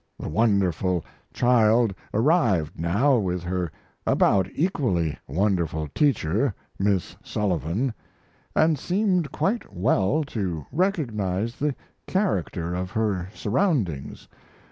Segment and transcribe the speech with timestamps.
[0.17, 3.71] The wonderful child arrived now with her
[4.07, 7.93] about equally wonderful teacher, Miss Sullivan,
[8.55, 11.75] and seemed quite well to recognize the
[12.07, 14.27] character of her surroundings.